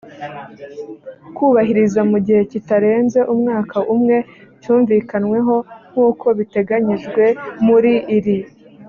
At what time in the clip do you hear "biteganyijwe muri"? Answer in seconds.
6.37-7.93